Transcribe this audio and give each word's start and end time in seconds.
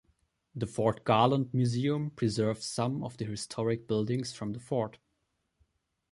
The 0.55 0.65
Fort 0.65 1.03
Garland 1.03 1.53
Museum 1.53 2.09
preserves 2.09 2.65
some 2.65 3.03
of 3.03 3.17
the 3.17 3.25
historic 3.25 3.87
buildings 3.87 4.33
from 4.33 4.53
the 4.53 4.59
fort. 4.59 4.97